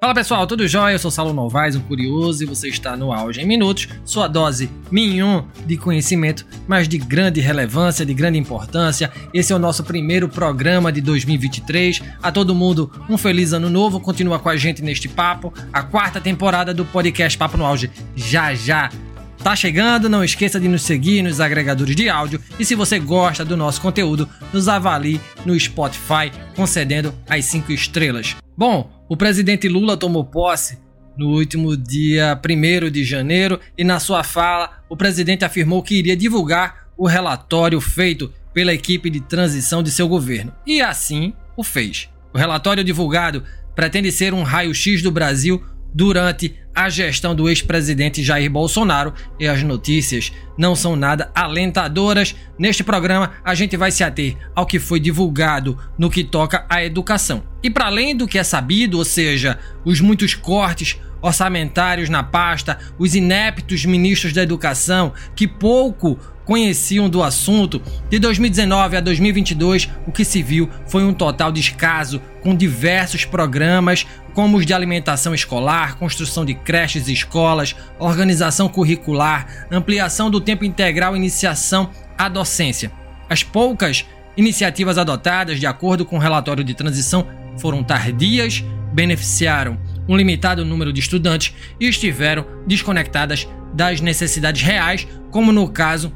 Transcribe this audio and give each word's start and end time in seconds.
Fala 0.00 0.14
pessoal, 0.14 0.46
tudo 0.46 0.68
jóia? 0.68 0.94
Eu 0.94 0.98
sou 1.00 1.10
Saulo 1.10 1.32
Novaes, 1.32 1.74
um 1.74 1.80
curioso, 1.80 2.44
e 2.44 2.46
você 2.46 2.68
está 2.68 2.96
no 2.96 3.12
Auge 3.12 3.40
em 3.40 3.46
Minutos, 3.46 3.88
sua 4.04 4.28
dose 4.28 4.70
mignon 4.92 5.42
de 5.66 5.76
conhecimento, 5.76 6.46
mas 6.68 6.86
de 6.86 6.98
grande 6.98 7.40
relevância, 7.40 8.06
de 8.06 8.14
grande 8.14 8.38
importância. 8.38 9.10
Esse 9.34 9.52
é 9.52 9.56
o 9.56 9.58
nosso 9.58 9.82
primeiro 9.82 10.28
programa 10.28 10.92
de 10.92 11.00
2023. 11.00 12.00
A 12.22 12.30
todo 12.30 12.54
mundo, 12.54 12.92
um 13.10 13.18
feliz 13.18 13.52
ano 13.52 13.68
novo. 13.68 13.98
Continua 13.98 14.38
com 14.38 14.48
a 14.48 14.56
gente 14.56 14.82
neste 14.82 15.08
papo. 15.08 15.52
A 15.72 15.82
quarta 15.82 16.20
temporada 16.20 16.72
do 16.72 16.84
podcast 16.84 17.36
Papo 17.36 17.56
no 17.56 17.66
Auge 17.66 17.90
já 18.14 18.54
já 18.54 18.90
Tá 19.42 19.54
chegando, 19.54 20.08
não 20.08 20.24
esqueça 20.24 20.58
de 20.58 20.68
nos 20.68 20.82
seguir 20.82 21.22
nos 21.22 21.40
agregadores 21.40 21.94
de 21.94 22.08
áudio 22.08 22.40
e 22.58 22.64
se 22.64 22.74
você 22.74 22.98
gosta 22.98 23.44
do 23.44 23.56
nosso 23.56 23.80
conteúdo, 23.80 24.28
nos 24.52 24.66
avalie 24.68 25.20
no 25.46 25.58
Spotify 25.58 26.32
concedendo 26.56 27.14
as 27.28 27.44
5 27.44 27.70
estrelas. 27.70 28.34
Bom, 28.56 28.97
o 29.08 29.16
presidente 29.16 29.68
Lula 29.68 29.96
tomou 29.96 30.24
posse 30.24 30.78
no 31.16 31.28
último 31.30 31.76
dia 31.76 32.38
1 32.38 32.90
de 32.90 33.04
janeiro 33.04 33.58
e 33.76 33.82
na 33.82 33.98
sua 33.98 34.22
fala 34.22 34.82
o 34.88 34.96
presidente 34.96 35.44
afirmou 35.44 35.82
que 35.82 35.94
iria 35.98 36.16
divulgar 36.16 36.88
o 36.96 37.06
relatório 37.06 37.80
feito 37.80 38.32
pela 38.52 38.74
equipe 38.74 39.08
de 39.08 39.20
transição 39.20 39.82
de 39.82 39.90
seu 39.90 40.06
governo. 40.06 40.52
E 40.66 40.82
assim 40.82 41.32
o 41.56 41.64
fez. 41.64 42.08
O 42.34 42.38
relatório 42.38 42.84
divulgado 42.84 43.42
pretende 43.74 44.12
ser 44.12 44.34
um 44.34 44.42
raio-x 44.42 45.02
do 45.02 45.10
Brasil 45.10 45.64
durante 45.94 46.54
a 46.78 46.88
gestão 46.88 47.34
do 47.34 47.48
ex-presidente 47.48 48.22
Jair 48.22 48.48
Bolsonaro 48.48 49.12
e 49.36 49.48
as 49.48 49.64
notícias 49.64 50.32
não 50.56 50.76
são 50.76 50.94
nada 50.94 51.28
alentadoras. 51.34 52.36
Neste 52.56 52.84
programa, 52.84 53.32
a 53.42 53.52
gente 53.52 53.76
vai 53.76 53.90
se 53.90 54.04
ater 54.04 54.36
ao 54.54 54.64
que 54.64 54.78
foi 54.78 55.00
divulgado 55.00 55.76
no 55.98 56.08
que 56.08 56.22
toca 56.22 56.64
à 56.68 56.84
educação. 56.84 57.42
E 57.64 57.68
para 57.68 57.86
além 57.86 58.14
do 58.14 58.28
que 58.28 58.38
é 58.38 58.44
sabido, 58.44 58.96
ou 58.96 59.04
seja, 59.04 59.58
os 59.84 60.00
muitos 60.00 60.36
cortes 60.36 60.96
orçamentários 61.20 62.08
na 62.08 62.22
pasta, 62.22 62.78
os 62.96 63.16
ineptos 63.16 63.84
ministros 63.84 64.32
da 64.32 64.44
educação 64.44 65.12
que 65.34 65.48
pouco 65.48 66.16
conheciam 66.44 67.10
do 67.10 67.22
assunto, 67.22 67.82
de 68.08 68.18
2019 68.18 68.96
a 68.96 69.00
2022, 69.00 69.90
o 70.06 70.12
que 70.12 70.24
se 70.24 70.42
viu 70.42 70.70
foi 70.86 71.04
um 71.04 71.12
total 71.12 71.52
descaso 71.52 72.22
com 72.40 72.56
diversos 72.56 73.26
programas, 73.26 74.06
como 74.32 74.56
os 74.56 74.64
de 74.64 74.72
alimentação 74.72 75.34
escolar, 75.34 75.96
construção 75.96 76.46
de 76.46 76.54
creches 76.68 77.08
e 77.08 77.14
escolas, 77.14 77.74
organização 77.98 78.68
curricular, 78.68 79.66
ampliação 79.70 80.30
do 80.30 80.38
tempo 80.38 80.66
integral 80.66 81.16
iniciação 81.16 81.88
à 82.18 82.28
docência. 82.28 82.92
As 83.26 83.42
poucas 83.42 84.04
iniciativas 84.36 84.98
adotadas, 84.98 85.58
de 85.58 85.66
acordo 85.66 86.04
com 86.04 86.16
o 86.16 86.18
relatório 86.18 86.62
de 86.62 86.74
transição, 86.74 87.26
foram 87.56 87.82
tardias, 87.82 88.62
beneficiaram 88.92 89.80
um 90.06 90.14
limitado 90.14 90.62
número 90.62 90.92
de 90.92 91.00
estudantes 91.00 91.54
e 91.80 91.88
estiveram 91.88 92.44
desconectadas 92.66 93.48
das 93.72 94.02
necessidades 94.02 94.60
reais, 94.60 95.08
como 95.30 95.50
no 95.52 95.70
caso 95.70 96.12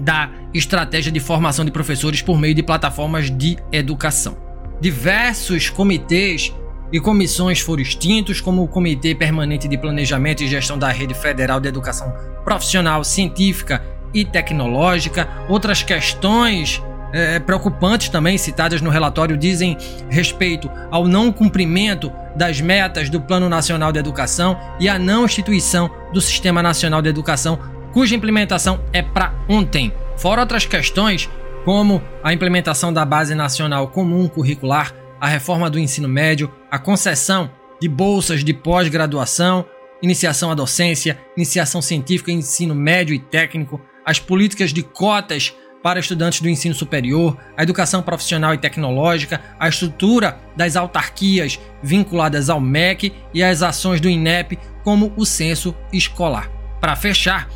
da 0.00 0.32
estratégia 0.52 1.12
de 1.12 1.20
formação 1.20 1.64
de 1.64 1.70
professores 1.70 2.20
por 2.20 2.40
meio 2.40 2.56
de 2.56 2.62
plataformas 2.62 3.30
de 3.30 3.56
educação. 3.70 4.36
Diversos 4.80 5.70
comitês 5.70 6.52
e 6.92 7.00
comissões 7.00 7.60
foram 7.60 7.82
extintos, 7.82 8.40
como 8.40 8.62
o 8.62 8.68
Comitê 8.68 9.14
Permanente 9.14 9.68
de 9.68 9.76
Planejamento 9.76 10.42
e 10.42 10.48
Gestão 10.48 10.78
da 10.78 10.88
Rede 10.88 11.14
Federal 11.14 11.60
de 11.60 11.68
Educação 11.68 12.12
Profissional, 12.44 13.02
Científica 13.02 13.82
e 14.14 14.24
Tecnológica. 14.24 15.28
Outras 15.48 15.82
questões 15.82 16.82
é, 17.12 17.38
preocupantes 17.38 18.08
também 18.08 18.38
citadas 18.38 18.80
no 18.80 18.90
relatório 18.90 19.36
dizem 19.36 19.76
respeito 20.08 20.70
ao 20.90 21.06
não 21.06 21.32
cumprimento 21.32 22.12
das 22.36 22.60
metas 22.60 23.08
do 23.08 23.20
Plano 23.20 23.48
Nacional 23.48 23.90
de 23.90 23.98
Educação 23.98 24.58
e 24.78 24.88
à 24.88 24.98
não 24.98 25.24
instituição 25.24 25.90
do 26.12 26.20
Sistema 26.20 26.62
Nacional 26.62 27.00
de 27.00 27.08
Educação 27.08 27.58
cuja 27.92 28.14
implementação 28.14 28.78
é 28.92 29.00
para 29.00 29.32
ontem. 29.48 29.90
Fora 30.18 30.42
outras 30.42 30.66
questões, 30.66 31.30
como 31.64 32.02
a 32.22 32.32
implementação 32.32 32.92
da 32.92 33.06
Base 33.06 33.34
Nacional 33.34 33.88
Comum 33.88 34.28
Curricular, 34.28 34.92
a 35.20 35.28
reforma 35.28 35.70
do 35.70 35.78
ensino 35.78 36.08
médio, 36.08 36.52
a 36.70 36.78
concessão 36.78 37.50
de 37.80 37.88
bolsas 37.88 38.42
de 38.42 38.52
pós-graduação, 38.52 39.64
iniciação 40.02 40.50
à 40.50 40.54
docência, 40.54 41.18
iniciação 41.36 41.80
científica, 41.82 42.30
ensino 42.30 42.74
médio 42.74 43.14
e 43.14 43.18
técnico, 43.18 43.80
as 44.04 44.18
políticas 44.18 44.72
de 44.72 44.82
cotas 44.82 45.54
para 45.82 46.00
estudantes 46.00 46.40
do 46.40 46.48
ensino 46.48 46.74
superior, 46.74 47.36
a 47.56 47.62
educação 47.62 48.02
profissional 48.02 48.52
e 48.52 48.58
tecnológica, 48.58 49.40
a 49.58 49.68
estrutura 49.68 50.38
das 50.56 50.74
autarquias 50.74 51.60
vinculadas 51.82 52.50
ao 52.50 52.60
MEC 52.60 53.12
e 53.32 53.42
as 53.42 53.62
ações 53.62 54.00
do 54.00 54.08
INEP, 54.08 54.58
como 54.82 55.12
o 55.16 55.24
censo 55.24 55.74
escolar. 55.92 56.50
Para 56.80 56.96
fechar, 56.96 57.48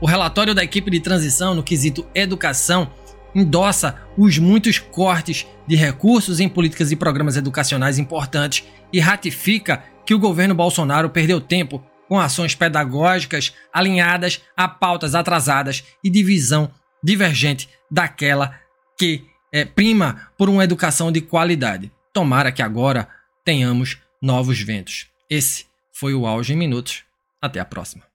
o 0.00 0.06
relatório 0.06 0.54
da 0.54 0.64
equipe 0.64 0.90
de 0.90 1.00
transição 1.00 1.54
no 1.54 1.62
quesito 1.62 2.06
educação 2.14 2.90
endossa 3.34 4.00
os 4.16 4.38
muitos 4.38 4.78
cortes 4.78 5.46
de 5.66 5.76
recursos 5.76 6.40
em 6.40 6.48
políticas 6.48 6.90
e 6.90 6.96
programas 6.96 7.36
educacionais 7.36 7.98
importantes 7.98 8.64
e 8.92 9.00
ratifica 9.00 9.82
que 10.04 10.14
o 10.14 10.18
governo 10.18 10.54
Bolsonaro 10.54 11.10
perdeu 11.10 11.40
tempo 11.40 11.84
com 12.08 12.18
ações 12.18 12.54
pedagógicas 12.54 13.52
alinhadas 13.72 14.40
a 14.56 14.66
pautas 14.66 15.14
atrasadas 15.14 15.84
e 16.02 16.08
divisão 16.08 16.70
divergente 17.02 17.68
daquela 17.90 18.58
que 18.98 19.24
é, 19.52 19.64
prima 19.64 20.30
por 20.36 20.48
uma 20.48 20.64
educação 20.64 21.12
de 21.12 21.20
qualidade. 21.20 21.92
Tomara 22.12 22.50
que 22.50 22.62
agora 22.62 23.08
tenhamos 23.44 23.98
novos 24.20 24.60
ventos. 24.60 25.06
Esse 25.30 25.66
foi 25.92 26.14
o 26.14 26.26
Auge 26.26 26.52
em 26.52 26.56
Minutos. 26.56 27.04
Até 27.40 27.60
a 27.60 27.64
próxima. 27.64 28.02